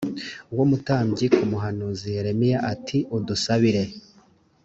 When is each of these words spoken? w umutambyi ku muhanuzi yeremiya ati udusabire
w 0.55 0.59
umutambyi 0.65 1.25
ku 1.35 1.43
muhanuzi 1.51 2.07
yeremiya 2.15 2.57
ati 2.73 2.97
udusabire 3.15 3.83